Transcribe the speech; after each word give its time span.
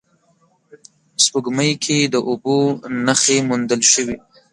سپوږمۍ 1.23 1.71
کې 1.83 1.97
د 2.13 2.15
اوبو 2.29 2.57
نخښې 3.05 3.37
موندل 3.47 3.81
شوې 3.93 4.15